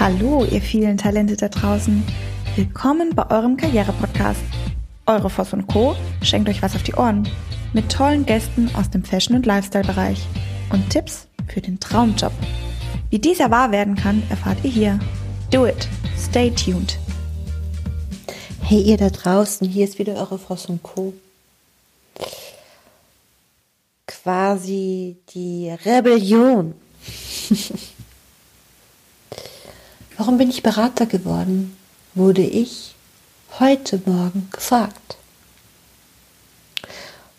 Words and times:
Hallo, 0.00 0.46
ihr 0.50 0.62
vielen 0.62 0.96
Talente 0.96 1.36
da 1.36 1.50
draußen. 1.50 2.02
Willkommen 2.56 3.14
bei 3.14 3.30
eurem 3.30 3.58
Karriere-Podcast. 3.58 4.40
Eure 5.04 5.28
Voss 5.28 5.52
und 5.52 5.66
Co. 5.66 5.94
schenkt 6.22 6.48
euch 6.48 6.62
was 6.62 6.74
auf 6.74 6.82
die 6.82 6.94
Ohren. 6.94 7.28
Mit 7.74 7.92
tollen 7.92 8.24
Gästen 8.24 8.70
aus 8.74 8.88
dem 8.88 9.04
Fashion- 9.04 9.36
und 9.36 9.44
Lifestyle-Bereich. 9.44 10.26
Und 10.72 10.88
Tipps 10.88 11.26
für 11.48 11.60
den 11.60 11.80
Traumjob. 11.80 12.32
Wie 13.10 13.18
dieser 13.18 13.50
wahr 13.50 13.72
werden 13.72 13.94
kann, 13.94 14.22
erfahrt 14.30 14.64
ihr 14.64 14.70
hier. 14.70 14.98
Do 15.50 15.66
it. 15.66 15.86
Stay 16.18 16.50
tuned. 16.50 16.98
Hey 18.62 18.80
ihr 18.80 18.96
da 18.96 19.10
draußen, 19.10 19.68
hier 19.68 19.84
ist 19.84 19.98
wieder 19.98 20.14
eure 20.14 20.38
Voss 20.38 20.64
und 20.64 20.82
Co. 20.82 21.12
Quasi 24.06 25.18
die 25.34 25.70
Rebellion. 25.84 26.72
Warum 30.20 30.36
bin 30.36 30.50
ich 30.50 30.62
Berater 30.62 31.06
geworden? 31.06 31.74
wurde 32.14 32.42
ich 32.42 32.94
heute 33.58 34.02
Morgen 34.04 34.48
gefragt. 34.52 35.16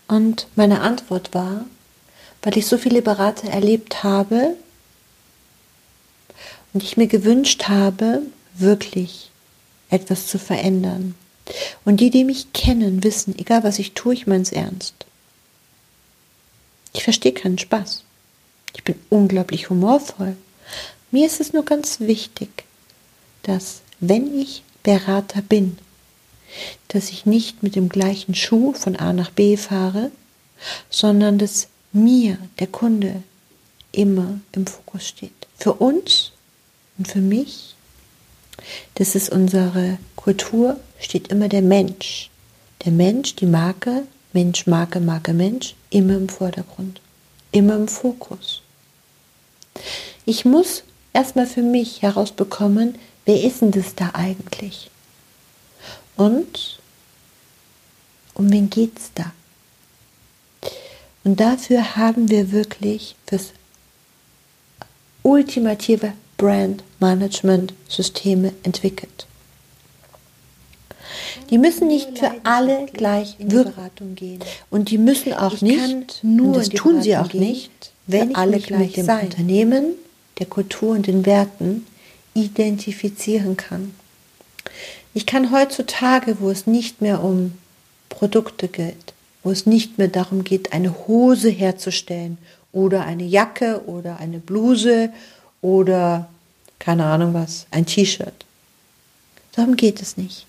Und 0.07 0.47
meine 0.55 0.81
Antwort 0.81 1.31
war, 1.31 1.65
weil 2.41 2.57
ich 2.57 2.65
so 2.65 2.79
viele 2.79 3.03
Berater 3.03 3.49
erlebt 3.49 4.01
habe 4.01 4.55
und 6.73 6.81
ich 6.81 6.97
mir 6.97 7.05
gewünscht 7.05 7.67
habe, 7.67 8.23
wirklich 8.55 9.29
etwas 9.91 10.25
zu 10.25 10.39
verändern. 10.39 11.13
Und 11.85 11.97
die, 11.97 12.09
die 12.09 12.23
mich 12.23 12.51
kennen, 12.51 13.03
wissen, 13.03 13.37
egal 13.37 13.63
was 13.63 13.77
ich 13.77 13.93
tue, 13.93 14.15
ich 14.15 14.25
meine 14.25 14.41
es 14.41 14.51
ernst. 14.51 15.05
Ich 16.93 17.03
verstehe 17.03 17.33
keinen 17.33 17.59
Spaß. 17.59 18.03
Ich 18.73 18.83
bin 18.83 18.95
unglaublich 19.11 19.69
humorvoll. 19.69 20.35
Mir 21.11 21.27
ist 21.27 21.39
es 21.39 21.53
nur 21.53 21.63
ganz 21.63 21.99
wichtig, 21.99 22.65
dass 23.43 23.81
wenn 23.99 24.37
ich 24.39 24.63
Berater 24.83 25.41
bin, 25.41 25.77
dass 26.87 27.09
ich 27.09 27.25
nicht 27.25 27.63
mit 27.63 27.75
dem 27.75 27.89
gleichen 27.89 28.35
Schuh 28.35 28.73
von 28.73 28.95
A 28.95 29.13
nach 29.13 29.29
B 29.29 29.57
fahre, 29.57 30.11
sondern 30.89 31.37
dass 31.37 31.67
mir, 31.93 32.37
der 32.59 32.67
Kunde, 32.67 33.23
immer 33.91 34.39
im 34.51 34.65
Fokus 34.65 35.07
steht. 35.07 35.47
Für 35.57 35.73
uns 35.73 36.31
und 36.97 37.07
für 37.07 37.19
mich, 37.19 37.75
das 38.95 39.15
ist 39.15 39.31
unsere 39.31 39.97
Kultur, 40.15 40.79
steht 40.99 41.29
immer 41.29 41.49
der 41.49 41.61
Mensch. 41.61 42.29
Der 42.85 42.91
Mensch, 42.91 43.35
die 43.35 43.45
Marke, 43.45 44.03
Mensch, 44.33 44.65
Marke, 44.65 44.99
Marke, 44.99 45.33
Mensch, 45.33 45.75
immer 45.89 46.15
im 46.15 46.29
Vordergrund, 46.29 47.01
immer 47.51 47.75
im 47.75 47.87
Fokus. 47.87 48.61
Ich 50.25 50.45
muss 50.45 50.83
erstmal 51.13 51.47
für 51.47 51.61
mich 51.61 52.01
herausbekommen, 52.01 52.95
wer 53.25 53.43
ist 53.43 53.61
denn 53.61 53.71
das 53.71 53.95
da 53.95 54.11
eigentlich? 54.13 54.89
Und 56.17 56.79
um 58.33 58.51
wen 58.51 58.69
geht 58.69 58.97
es 58.97 59.11
da? 59.15 59.31
Und 61.23 61.39
dafür 61.39 61.95
haben 61.95 62.29
wir 62.29 62.51
wirklich 62.51 63.15
fürs 63.27 63.53
ultimative 65.23 66.13
Brand 66.37 66.83
Management 66.99 67.73
Systeme 67.87 68.53
entwickelt. 68.63 69.27
Die 71.49 71.57
müssen 71.57 71.87
nicht 71.87 72.17
für 72.17 72.31
alle 72.43 72.85
gleich 72.87 73.35
wirken 73.39 74.39
und 74.69 74.89
die 74.89 74.97
müssen 74.97 75.33
auch 75.33 75.53
ich 75.55 75.61
nicht, 75.61 76.23
nur 76.23 76.55
das 76.55 76.69
tun 76.69 77.01
sie 77.01 77.17
auch 77.17 77.33
nicht, 77.33 77.91
wenn 78.07 78.35
alle 78.35 78.59
gleich 78.59 78.79
mit 78.79 78.97
dem 78.97 79.05
sein. 79.05 79.25
Unternehmen, 79.25 79.93
der 80.39 80.45
Kultur 80.45 80.91
und 80.91 81.07
den 81.07 81.25
Werten 81.25 81.85
identifizieren 82.33 83.57
kann. 83.57 83.93
Ich 85.13 85.25
kann 85.25 85.51
heutzutage, 85.51 86.37
wo 86.39 86.49
es 86.49 86.67
nicht 86.67 87.01
mehr 87.01 87.23
um 87.23 87.57
Produkte 88.09 88.67
geht, 88.67 89.13
wo 89.43 89.51
es 89.51 89.65
nicht 89.65 89.97
mehr 89.97 90.07
darum 90.07 90.43
geht, 90.43 90.73
eine 90.73 91.07
Hose 91.07 91.49
herzustellen 91.49 92.37
oder 92.71 93.05
eine 93.05 93.23
Jacke 93.23 93.81
oder 93.85 94.19
eine 94.19 94.39
Bluse 94.39 95.11
oder 95.61 96.29
keine 96.79 97.05
Ahnung 97.05 97.33
was, 97.33 97.67
ein 97.71 97.85
T-Shirt. 97.85 98.45
Darum 99.55 99.75
geht 99.75 100.01
es 100.01 100.17
nicht, 100.17 100.45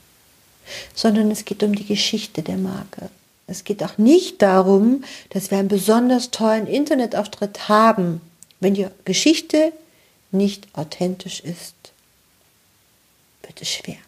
sondern 0.95 1.31
es 1.31 1.45
geht 1.45 1.63
um 1.63 1.75
die 1.75 1.87
Geschichte 1.87 2.43
der 2.43 2.57
Marke. 2.57 3.11
Es 3.47 3.65
geht 3.65 3.83
auch 3.83 3.99
nicht 3.99 4.41
darum, 4.41 5.03
dass 5.31 5.51
wir 5.51 5.59
einen 5.59 5.69
besonders 5.69 6.31
tollen 6.31 6.67
Internetauftritt 6.67 7.69
haben, 7.69 8.21
wenn 8.61 8.75
die 8.75 8.87
Geschichte 9.05 9.73
nicht 10.33 10.67
authentisch 10.75 11.41
ist, 11.41 11.93
wird 13.43 13.61
es 13.61 13.71
schwer. 13.71 13.99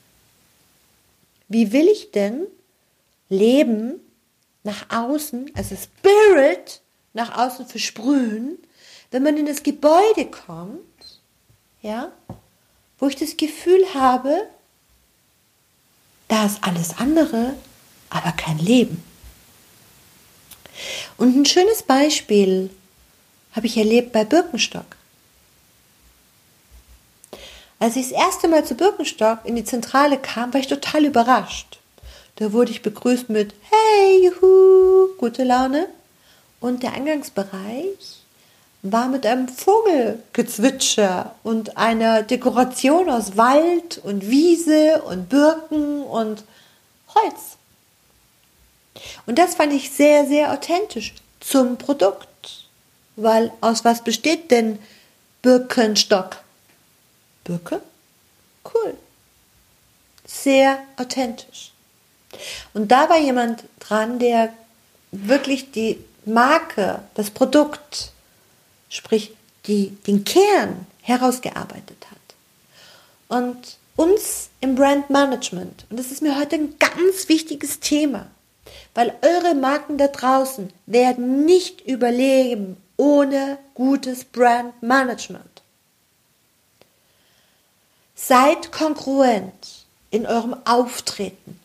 Wie 1.48 1.72
will 1.72 1.88
ich 1.88 2.10
denn 2.10 2.46
Leben 3.28 4.00
nach 4.62 4.86
außen, 4.90 5.50
also 5.54 5.76
Spirit 5.76 6.80
nach 7.12 7.36
außen 7.36 7.66
versprühen, 7.66 8.58
wenn 9.10 9.22
man 9.22 9.36
in 9.36 9.46
das 9.46 9.62
Gebäude 9.62 10.26
kommt, 10.26 10.80
ja, 11.82 12.10
wo 12.98 13.08
ich 13.08 13.16
das 13.16 13.36
Gefühl 13.36 13.84
habe, 13.94 14.48
da 16.28 16.46
ist 16.46 16.64
alles 16.64 16.96
andere, 16.98 17.54
aber 18.10 18.32
kein 18.32 18.58
Leben. 18.58 19.02
Und 21.16 21.36
ein 21.36 21.44
schönes 21.44 21.82
Beispiel 21.82 22.70
habe 23.52 23.66
ich 23.66 23.76
erlebt 23.76 24.12
bei 24.12 24.24
Birkenstock. 24.24 24.96
Als 27.78 27.96
ich 27.96 28.10
das 28.10 28.18
erste 28.18 28.48
Mal 28.48 28.64
zu 28.64 28.74
Birkenstock 28.74 29.40
in 29.44 29.56
die 29.56 29.64
Zentrale 29.64 30.18
kam, 30.18 30.52
war 30.52 30.60
ich 30.60 30.68
total 30.68 31.04
überrascht. 31.04 31.78
Da 32.36 32.52
wurde 32.52 32.70
ich 32.72 32.82
begrüßt 32.82 33.28
mit 33.28 33.54
Hey, 33.70 34.26
juhu, 34.26 35.08
gute 35.18 35.44
Laune. 35.44 35.88
Und 36.60 36.82
der 36.82 36.92
Eingangsbereich 36.94 38.24
war 38.82 39.08
mit 39.08 39.24
einem 39.24 39.48
Vogelgezwitscher 39.48 41.34
und 41.42 41.76
einer 41.76 42.22
Dekoration 42.22 43.08
aus 43.08 43.36
Wald 43.36 43.98
und 43.98 44.28
Wiese 44.28 45.02
und 45.02 45.28
Birken 45.28 46.02
und 46.02 46.44
Holz. 47.14 47.56
Und 49.26 49.38
das 49.38 49.54
fand 49.54 49.72
ich 49.72 49.90
sehr, 49.90 50.26
sehr 50.26 50.52
authentisch 50.52 51.14
zum 51.40 51.76
Produkt. 51.76 52.68
Weil 53.16 53.52
aus 53.60 53.84
was 53.84 54.02
besteht 54.02 54.50
denn 54.50 54.78
Birkenstock? 55.42 56.43
Birke? 57.44 57.80
Cool. 58.64 58.96
Sehr 60.26 60.78
authentisch. 60.96 61.72
Und 62.72 62.90
da 62.90 63.08
war 63.08 63.18
jemand 63.18 63.64
dran, 63.78 64.18
der 64.18 64.52
wirklich 65.12 65.70
die 65.70 66.02
Marke, 66.24 67.02
das 67.14 67.30
Produkt, 67.30 68.12
sprich 68.88 69.32
die, 69.66 69.90
den 70.06 70.24
Kern 70.24 70.86
herausgearbeitet 71.02 72.06
hat. 72.10 73.38
Und 73.38 73.76
uns 73.96 74.48
im 74.60 74.74
Brand 74.74 75.10
Management, 75.10 75.86
und 75.90 75.98
das 75.98 76.10
ist 76.10 76.22
mir 76.22 76.38
heute 76.38 76.56
ein 76.56 76.74
ganz 76.78 77.28
wichtiges 77.28 77.80
Thema, 77.80 78.26
weil 78.94 79.14
eure 79.22 79.54
Marken 79.54 79.98
da 79.98 80.08
draußen 80.08 80.72
werden 80.86 81.44
nicht 81.44 81.82
überleben 81.82 82.76
ohne 82.96 83.58
gutes 83.74 84.24
Brand 84.24 84.80
Management. 84.82 85.53
Seid 88.14 88.72
kongruent 88.72 89.84
in 90.10 90.26
eurem 90.26 90.56
Auftreten, 90.64 91.58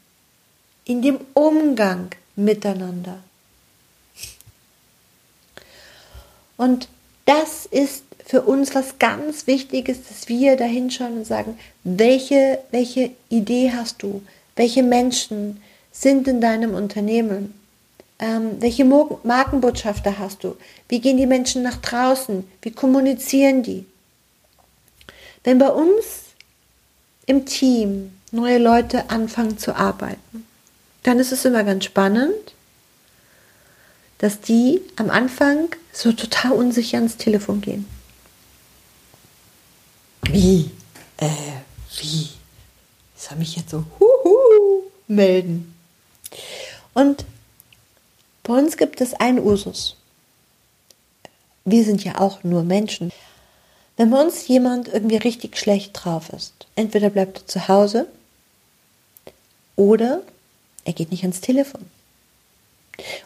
in 0.85 1.01
dem 1.01 1.19
Umgang 1.33 2.09
miteinander. 2.35 3.19
Und 6.57 6.87
das 7.25 7.65
ist 7.67 8.03
für 8.25 8.41
uns 8.41 8.75
was 8.75 8.99
ganz 8.99 9.47
Wichtiges, 9.47 10.07
dass 10.07 10.27
wir 10.27 10.57
da 10.57 10.65
hinschauen 10.65 11.19
und 11.19 11.25
sagen, 11.25 11.57
welche, 11.83 12.59
welche 12.71 13.11
Idee 13.29 13.71
hast 13.73 14.03
du? 14.03 14.21
Welche 14.55 14.83
Menschen 14.83 15.61
sind 15.91 16.27
in 16.27 16.41
deinem 16.41 16.73
Unternehmen? 16.73 17.53
Ähm, 18.19 18.57
welche 18.59 18.83
Markenbotschafter 18.83 20.19
hast 20.19 20.43
du? 20.43 20.57
Wie 20.89 20.99
gehen 20.99 21.17
die 21.17 21.25
Menschen 21.25 21.63
nach 21.63 21.77
draußen? 21.77 22.47
Wie 22.61 22.71
kommunizieren 22.71 23.63
die? 23.63 23.85
Wenn 25.43 25.57
bei 25.57 25.69
uns 25.69 26.28
im 27.29 27.45
Team 27.45 28.11
neue 28.31 28.57
Leute 28.57 29.11
anfangen 29.11 29.59
zu 29.59 29.75
arbeiten, 29.75 30.47
dann 31.03 31.19
ist 31.19 31.31
es 31.31 31.45
immer 31.45 31.63
ganz 31.63 31.85
spannend, 31.85 32.55
dass 34.17 34.41
die 34.41 34.81
am 34.95 35.11
Anfang 35.11 35.69
so 35.93 36.11
total 36.11 36.53
unsicher 36.53 36.97
ans 36.97 37.17
Telefon 37.17 37.61
gehen. 37.61 37.85
Wie? 40.23 40.71
Äh, 41.17 41.29
wie? 42.01 42.29
Soll 43.15 43.37
mich 43.37 43.55
jetzt 43.55 43.69
so 43.69 43.85
huhu 43.99 44.83
melden? 45.07 45.75
Und 46.95 47.25
bei 48.41 48.55
uns 48.55 48.75
gibt 48.75 49.01
es 49.01 49.13
einen 49.13 49.37
Usus. 49.37 49.97
Wir 51.63 51.83
sind 51.85 52.03
ja 52.03 52.17
auch 52.19 52.43
nur 52.43 52.63
Menschen. 52.63 53.11
Wenn 53.99 54.11
bei 54.11 54.21
uns 54.21 54.47
jemand 54.47 54.87
irgendwie 54.87 55.17
richtig 55.17 55.57
schlecht 55.57 55.91
drauf 55.93 56.29
ist, 56.29 56.53
entweder 56.77 57.09
bleibt 57.09 57.39
er 57.39 57.47
zu 57.47 57.67
Hause 57.67 58.07
oder 59.75 60.21
er 60.85 60.93
geht 60.93 61.11
nicht 61.11 61.23
ans 61.23 61.41
Telefon. 61.41 61.81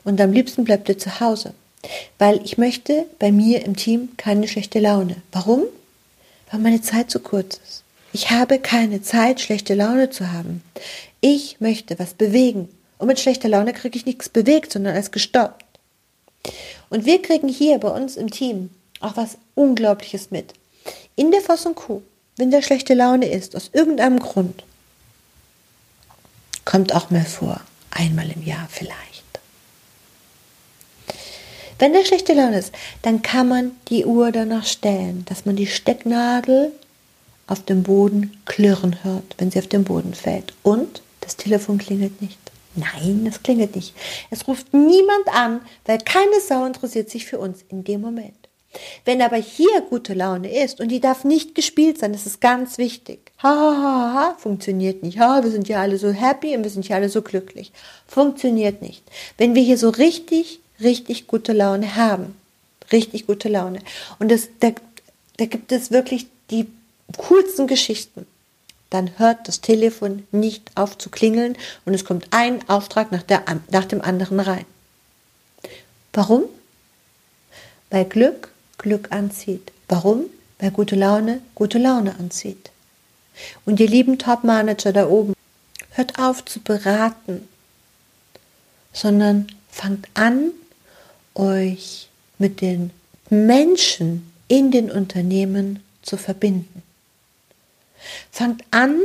Und 0.03 0.19
am 0.19 0.33
liebsten 0.33 0.63
bleibt 0.63 0.89
er 0.89 0.97
zu 0.97 1.19
Hause, 1.19 1.53
weil 2.17 2.43
ich 2.43 2.57
möchte 2.57 3.05
bei 3.19 3.31
mir 3.31 3.63
im 3.63 3.75
Team 3.75 4.17
keine 4.17 4.47
schlechte 4.47 4.79
Laune. 4.79 5.17
Warum? 5.31 5.61
Weil 6.49 6.59
meine 6.59 6.81
Zeit 6.81 7.11
zu 7.11 7.19
kurz 7.19 7.59
ist. 7.63 7.83
Ich 8.11 8.31
habe 8.31 8.57
keine 8.57 9.03
Zeit, 9.03 9.41
schlechte 9.41 9.75
Laune 9.75 10.09
zu 10.09 10.31
haben. 10.31 10.63
Ich 11.21 11.61
möchte 11.61 11.99
was 11.99 12.15
bewegen. 12.15 12.67
Und 12.97 13.05
mit 13.05 13.19
schlechter 13.19 13.47
Laune 13.47 13.73
kriege 13.73 13.95
ich 13.95 14.07
nichts 14.07 14.27
bewegt, 14.27 14.73
sondern 14.73 14.95
alles 14.95 15.11
gestoppt. 15.11 15.63
Und 16.89 17.05
wir 17.05 17.21
kriegen 17.21 17.47
hier 17.47 17.77
bei 17.77 17.89
uns 17.89 18.17
im 18.17 18.31
Team 18.31 18.71
auch 19.01 19.17
was 19.17 19.37
Unglaubliches 19.53 20.31
mit. 20.31 20.55
In 21.15 21.31
der 21.31 21.41
und 21.65 21.75
Kuh, 21.75 22.01
wenn 22.37 22.51
da 22.51 22.61
schlechte 22.61 22.93
Laune 22.93 23.27
ist, 23.29 23.55
aus 23.55 23.69
irgendeinem 23.73 24.19
Grund, 24.19 24.63
kommt 26.65 26.93
auch 26.95 27.09
mal 27.11 27.25
vor, 27.25 27.61
einmal 27.91 28.29
im 28.31 28.43
Jahr 28.43 28.67
vielleicht. 28.71 29.23
Wenn 31.77 31.93
der 31.93 32.05
schlechte 32.05 32.33
Laune 32.33 32.59
ist, 32.59 32.73
dann 33.01 33.21
kann 33.21 33.47
man 33.47 33.71
die 33.89 34.05
Uhr 34.05 34.31
danach 34.31 34.65
stellen, 34.65 35.25
dass 35.25 35.45
man 35.45 35.55
die 35.55 35.67
Stecknadel 35.67 36.71
auf 37.47 37.63
dem 37.63 37.83
Boden 37.83 38.39
klirren 38.45 39.03
hört, 39.03 39.35
wenn 39.37 39.51
sie 39.51 39.59
auf 39.59 39.67
den 39.67 39.83
Boden 39.83 40.13
fällt. 40.13 40.53
Und 40.63 41.01
das 41.21 41.35
Telefon 41.35 41.77
klingelt 41.77 42.21
nicht. 42.21 42.39
Nein, 42.75 43.25
das 43.25 43.43
klingelt 43.43 43.75
nicht. 43.75 43.93
Es 44.31 44.47
ruft 44.47 44.73
niemand 44.73 45.27
an, 45.31 45.61
weil 45.85 45.99
keine 45.99 46.39
Sau 46.39 46.65
interessiert 46.65 47.09
sich 47.09 47.25
für 47.25 47.37
uns 47.37 47.63
in 47.69 47.83
dem 47.83 48.01
Moment. 48.01 48.47
Wenn 49.05 49.21
aber 49.21 49.37
hier 49.37 49.81
gute 49.89 50.13
Laune 50.13 50.63
ist 50.63 50.79
und 50.79 50.89
die 50.89 50.99
darf 50.99 51.23
nicht 51.23 51.55
gespielt 51.55 51.99
sein, 51.99 52.13
das 52.13 52.25
ist 52.25 52.41
ganz 52.41 52.77
wichtig. 52.77 53.31
Ha, 53.41 53.49
ha, 53.49 53.77
ha, 53.77 54.13
ha, 54.13 54.35
funktioniert 54.37 55.03
nicht. 55.03 55.19
Ha, 55.19 55.43
wir 55.43 55.51
sind 55.51 55.67
ja 55.67 55.81
alle 55.81 55.97
so 55.97 56.11
happy 56.11 56.55
und 56.55 56.63
wir 56.63 56.71
sind 56.71 56.87
ja 56.87 56.95
alle 56.95 57.09
so 57.09 57.21
glücklich. 57.21 57.71
Funktioniert 58.07 58.81
nicht. 58.81 59.03
Wenn 59.37 59.55
wir 59.55 59.61
hier 59.61 59.77
so 59.77 59.89
richtig, 59.89 60.59
richtig 60.81 61.27
gute 61.27 61.53
Laune 61.53 61.95
haben, 61.95 62.35
richtig 62.91 63.27
gute 63.27 63.49
Laune. 63.49 63.79
Und 64.19 64.31
das, 64.31 64.49
da, 64.59 64.71
da 65.37 65.45
gibt 65.45 65.71
es 65.71 65.91
wirklich 65.91 66.27
die 66.49 66.67
coolsten 67.17 67.67
Geschichten 67.67 68.25
dann 68.93 69.17
hört 69.17 69.47
das 69.47 69.59
Telefon 69.59 70.27
nicht 70.31 70.69
auf 70.75 70.99
zu 70.99 71.09
klingeln 71.09 71.57
und 71.83 71.95
es 71.95 72.05
kommt 72.05 72.27
ein 72.29 72.67
Auftrag 72.69 73.11
nach, 73.11 73.23
der, 73.23 73.43
nach 73.71 73.85
dem 73.85 74.01
anderen 74.01 74.39
rein. 74.39 74.65
Warum? 76.13 76.43
Weil 77.89 78.05
Glück 78.05 78.52
Glück 78.77 79.11
anzieht. 79.11 79.71
Warum? 79.87 80.25
Weil 80.59 80.71
gute 80.71 80.95
Laune 80.95 81.41
gute 81.55 81.77
Laune 81.77 82.15
anzieht. 82.19 82.71
Und 83.65 83.79
ihr 83.79 83.87
lieben 83.87 84.19
Top-Manager 84.19 84.93
da 84.93 85.07
oben, 85.07 85.33
hört 85.91 86.19
auf 86.19 86.45
zu 86.45 86.59
beraten, 86.59 87.47
sondern 88.91 89.47
fangt 89.69 90.07
an, 90.13 90.51
euch 91.33 92.09
mit 92.37 92.61
den 92.61 92.91
Menschen 93.29 94.31
in 94.47 94.71
den 94.71 94.91
Unternehmen 94.91 95.81
zu 96.03 96.17
verbinden. 96.17 96.83
Fangt 98.31 98.63
an, 98.71 98.99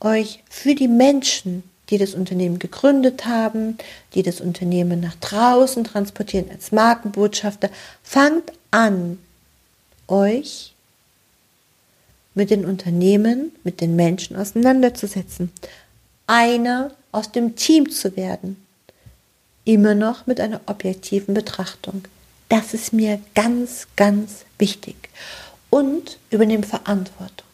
euch 0.00 0.42
für 0.48 0.74
die 0.74 0.88
Menschen, 0.88 1.64
die 1.92 1.98
das 1.98 2.14
Unternehmen 2.14 2.58
gegründet 2.58 3.26
haben, 3.26 3.76
die 4.14 4.22
das 4.22 4.40
Unternehmen 4.40 4.98
nach 5.00 5.14
draußen 5.16 5.84
transportieren 5.84 6.50
als 6.50 6.72
Markenbotschafter, 6.72 7.68
fangt 8.02 8.50
an, 8.70 9.18
euch 10.08 10.74
mit 12.34 12.50
den 12.50 12.64
Unternehmen, 12.64 13.52
mit 13.62 13.82
den 13.82 13.94
Menschen 13.94 14.36
auseinanderzusetzen. 14.36 15.52
Einer 16.26 16.92
aus 17.12 17.30
dem 17.30 17.56
Team 17.56 17.90
zu 17.90 18.16
werden. 18.16 18.56
Immer 19.64 19.94
noch 19.94 20.26
mit 20.26 20.40
einer 20.40 20.62
objektiven 20.64 21.34
Betrachtung. 21.34 22.04
Das 22.48 22.72
ist 22.72 22.94
mir 22.94 23.20
ganz, 23.34 23.86
ganz 23.96 24.46
wichtig. 24.58 24.96
Und 25.68 26.18
übernehmt 26.30 26.64
Verantwortung. 26.64 27.46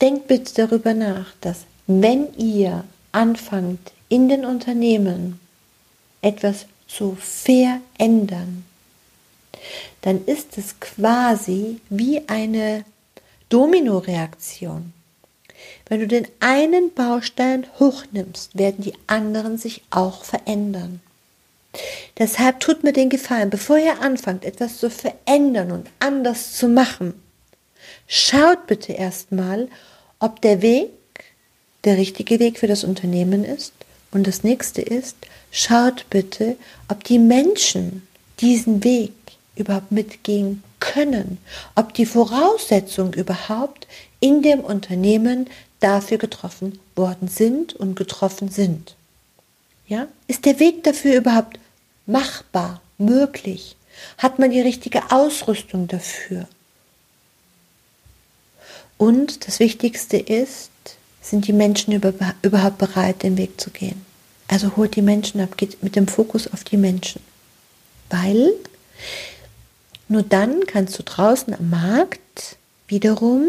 Denkt 0.00 0.28
bitte 0.28 0.66
darüber 0.66 0.94
nach, 0.94 1.32
dass 1.40 1.60
wenn 1.86 2.34
ihr 2.36 2.84
anfangt, 3.12 3.92
in 4.08 4.28
den 4.28 4.44
Unternehmen 4.44 5.40
etwas 6.20 6.66
zu 6.86 7.16
verändern, 7.20 8.64
dann 10.02 10.24
ist 10.26 10.58
es 10.58 10.78
quasi 10.80 11.80
wie 11.88 12.22
eine 12.28 12.84
Dominoreaktion. 13.48 14.92
Wenn 15.88 16.00
du 16.00 16.06
den 16.06 16.28
einen 16.40 16.92
Baustein 16.92 17.66
hochnimmst, 17.78 18.56
werden 18.56 18.82
die 18.84 18.94
anderen 19.06 19.56
sich 19.56 19.82
auch 19.90 20.24
verändern. 20.24 21.00
Deshalb 22.18 22.60
tut 22.60 22.82
mir 22.82 22.92
den 22.92 23.10
Gefallen, 23.10 23.50
bevor 23.50 23.78
ihr 23.78 24.00
anfangt, 24.00 24.44
etwas 24.44 24.78
zu 24.78 24.90
verändern 24.90 25.72
und 25.72 25.88
anders 26.00 26.52
zu 26.52 26.68
machen, 26.68 27.14
Schaut 28.06 28.66
bitte 28.66 28.92
erstmal, 28.92 29.68
ob 30.18 30.40
der 30.42 30.62
Weg 30.62 30.90
der 31.84 31.96
richtige 31.96 32.38
Weg 32.38 32.58
für 32.58 32.66
das 32.66 32.84
Unternehmen 32.84 33.44
ist. 33.44 33.72
Und 34.10 34.26
das 34.26 34.44
nächste 34.44 34.82
ist, 34.82 35.16
schaut 35.50 36.06
bitte, 36.10 36.56
ob 36.88 37.04
die 37.04 37.18
Menschen 37.18 38.06
diesen 38.40 38.84
Weg 38.84 39.12
überhaupt 39.56 39.92
mitgehen 39.92 40.62
können, 40.80 41.38
ob 41.74 41.94
die 41.94 42.06
Voraussetzungen 42.06 43.12
überhaupt 43.12 43.86
in 44.20 44.42
dem 44.42 44.60
Unternehmen 44.60 45.48
dafür 45.80 46.18
getroffen 46.18 46.78
worden 46.94 47.28
sind 47.28 47.74
und 47.74 47.96
getroffen 47.96 48.48
sind. 48.48 48.94
Ja? 49.86 50.08
Ist 50.26 50.44
der 50.44 50.58
Weg 50.58 50.84
dafür 50.84 51.16
überhaupt 51.16 51.58
machbar, 52.06 52.80
möglich? 52.98 53.76
Hat 54.18 54.38
man 54.38 54.50
die 54.50 54.60
richtige 54.60 55.10
Ausrüstung 55.10 55.88
dafür? 55.88 56.46
Und 58.98 59.46
das 59.46 59.58
Wichtigste 59.58 60.16
ist, 60.16 60.70
sind 61.20 61.46
die 61.46 61.52
Menschen 61.52 61.92
über, 61.92 62.14
überhaupt 62.42 62.78
bereit, 62.78 63.22
den 63.22 63.36
Weg 63.36 63.60
zu 63.60 63.70
gehen. 63.70 64.04
Also 64.48 64.76
holt 64.76 64.96
die 64.96 65.02
Menschen 65.02 65.40
ab, 65.40 65.56
geht 65.56 65.82
mit 65.82 65.96
dem 65.96 66.06
Fokus 66.06 66.52
auf 66.52 66.64
die 66.64 66.76
Menschen. 66.76 67.20
Weil 68.10 68.52
nur 70.08 70.22
dann 70.22 70.66
kannst 70.66 70.98
du 70.98 71.02
draußen 71.02 71.52
am 71.54 71.70
Markt 71.70 72.56
wiederum 72.86 73.48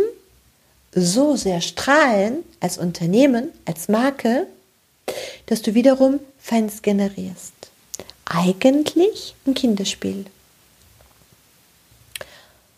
so 0.94 1.36
sehr 1.36 1.62
strahlen 1.62 2.40
als 2.60 2.80
Unternehmen, 2.80 3.50
als 3.66 3.88
Marke, 3.88 4.48
dass 5.46 5.62
du 5.62 5.76
wiederum 5.76 6.20
Fans 6.40 6.82
generierst. 6.82 7.54
Eigentlich 8.26 9.36
ein 9.46 9.54
Kinderspiel. 9.54 10.26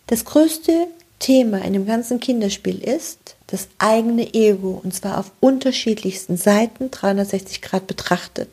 Das 0.08 0.26
größte 0.26 0.88
Thema 1.20 1.60
in 1.64 1.74
dem 1.74 1.86
ganzen 1.86 2.20
Kinderspiel 2.20 2.82
ist 2.82 3.36
das 3.48 3.68
eigene 3.78 4.34
Ego 4.34 4.80
und 4.84 4.94
zwar 4.94 5.18
auf 5.18 5.32
unterschiedlichsten 5.40 6.38
Seiten 6.38 6.92
360 6.92 7.62
Grad 7.62 7.88
betrachtet. 7.88 8.50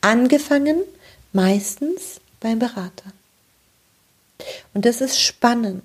Angefangen 0.00 0.82
meistens 1.32 2.20
beim 2.40 2.58
Berater. 2.58 3.12
Und 4.74 4.84
das 4.84 5.00
ist 5.00 5.20
spannend, 5.20 5.82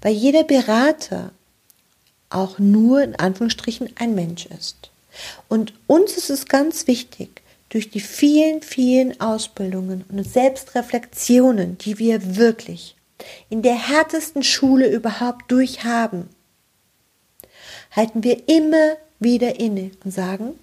weil 0.00 0.12
jeder 0.12 0.44
Berater 0.44 1.32
auch 2.30 2.58
nur 2.58 3.02
in 3.02 3.16
Anführungsstrichen 3.16 3.90
ein 3.96 4.14
Mensch 4.14 4.46
ist. 4.46 4.90
Und 5.48 5.72
uns 5.86 6.16
ist 6.16 6.30
es 6.30 6.46
ganz 6.46 6.86
wichtig, 6.86 7.42
durch 7.68 7.90
die 7.90 8.00
vielen, 8.00 8.62
vielen 8.62 9.20
Ausbildungen 9.20 10.04
und 10.08 10.22
Selbstreflexionen, 10.22 11.78
die 11.78 11.98
wir 11.98 12.36
wirklich 12.36 12.94
in 13.48 13.62
der 13.62 13.74
härtesten 13.74 14.42
Schule 14.42 14.88
überhaupt 14.90 15.50
durchhaben, 15.50 16.28
halten 17.90 18.22
wir 18.24 18.48
immer 18.48 18.96
wieder 19.20 19.58
inne 19.60 19.90
und 20.04 20.10
sagen 20.10 20.58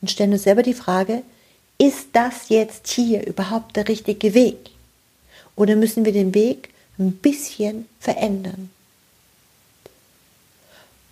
und 0.00 0.10
stellen 0.10 0.32
uns 0.32 0.42
selber 0.42 0.62
die 0.62 0.74
Frage, 0.74 1.22
ist 1.78 2.08
das 2.12 2.48
jetzt 2.48 2.88
hier 2.88 3.26
überhaupt 3.26 3.76
der 3.76 3.88
richtige 3.88 4.34
Weg? 4.34 4.70
Oder 5.56 5.76
müssen 5.76 6.04
wir 6.04 6.12
den 6.12 6.34
Weg 6.34 6.70
ein 6.98 7.12
bisschen 7.12 7.86
verändern? 8.00 8.70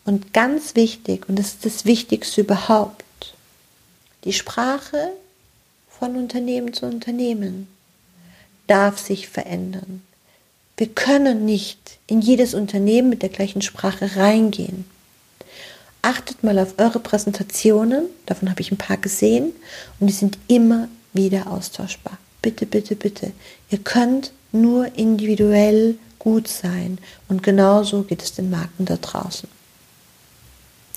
Und 0.05 0.35
ganz 0.35 0.75
wichtig, 0.75 1.29
und 1.29 1.39
das 1.39 1.49
ist 1.49 1.65
das 1.65 1.85
Wichtigste 1.85 2.43
überhaupt, 2.43 3.35
die 4.25 4.33
Sprache 4.33 5.13
von 5.89 6.17
Unternehmen 6.17 6.73
zu 6.73 6.87
Unternehmen 6.87 7.69
darf 8.67 8.99
sich 8.99 9.29
verändern. 9.29 10.03
Wir 10.77 10.89
können 10.89 11.45
nicht 11.45 11.99
in 12.07 12.21
jedes 12.21 12.55
Unternehmen 12.55 13.09
mit 13.09 13.23
der 13.23 13.29
gleichen 13.29 13.63
Sprache 13.63 14.17
reingehen. 14.17 14.85
Achtet 16.03 16.43
mal 16.43 16.59
auf 16.59 16.75
eure 16.79 17.01
Präsentationen, 17.01 18.07
davon 18.27 18.51
habe 18.51 18.61
ich 18.61 18.71
ein 18.71 18.77
paar 18.77 18.99
gesehen 18.99 19.53
und 20.01 20.09
die 20.09 20.13
sind 20.13 20.39
immer 20.49 20.89
wieder 21.13 21.47
austauschbar. 21.47 22.19
Bitte, 22.43 22.67
bitte, 22.67 22.97
bitte. 22.97 23.33
Ihr 23.71 23.79
könnt 23.79 24.33
nur 24.53 24.97
individuell 24.97 25.97
gut 26.25 26.49
sein. 26.49 26.99
Und 27.29 27.43
genauso 27.43 28.03
geht 28.03 28.23
es 28.23 28.33
den 28.33 28.51
Marken 28.51 28.87
da 28.87 28.97
draußen. 28.97 29.49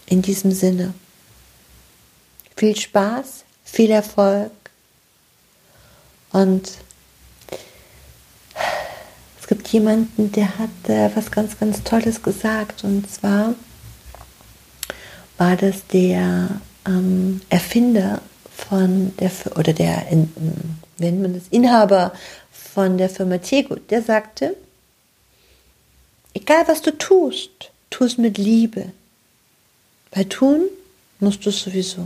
In 0.08 0.22
diesem 0.22 0.52
Sinne, 0.52 0.94
viel 2.56 2.76
Spaß, 2.76 3.44
viel 3.66 3.92
Erfolg 3.92 4.52
und 6.32 6.72
es 9.48 9.56
gibt 9.56 9.70
jemanden, 9.70 10.30
der 10.34 10.60
hat 10.60 10.90
äh, 10.90 11.10
was 11.16 11.32
ganz, 11.32 11.58
ganz 11.58 11.82
Tolles 11.82 12.22
gesagt 12.22 12.84
und 12.84 13.10
zwar 13.10 13.56
war 15.38 15.56
das 15.56 15.88
der 15.88 16.50
ähm, 16.86 17.40
Erfinder 17.48 18.20
von 18.54 19.16
der 19.22 19.32
oder 19.56 19.72
der, 19.72 20.06
wenn 20.98 21.22
man 21.22 21.34
das 21.34 21.44
Inhaber 21.50 22.12
von 22.52 22.98
der 22.98 23.10
Firma 23.10 23.38
Tegut, 23.38 23.90
der 23.90 24.02
sagte, 24.02 24.58
egal 26.34 26.68
was 26.68 26.82
du 26.82 26.92
tust, 26.98 27.72
tu 27.90 28.04
es 28.04 28.18
mit 28.18 28.38
Liebe. 28.38 28.92
Weil 30.12 30.26
tun 30.26 30.66
musst 31.22 31.46
du 31.46 31.52
es 31.52 31.62
sowieso. 31.62 32.06